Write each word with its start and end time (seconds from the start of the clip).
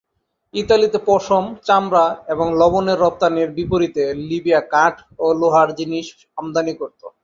ইতালিতে 0.53 0.99
পশম, 1.07 1.43
চামড়া 1.67 2.05
এবং 2.27 2.47
লবণের 2.59 3.01
রপ্তানির 3.01 3.49
বিপরীতে 3.57 4.03
লিবিয়া 4.21 4.61
কাঠ 4.73 4.95
ও 5.19 5.25
লোহার 5.41 5.69
জিনিস 5.79 6.05
আমদানি 6.37 6.73
করতো। 6.81 7.05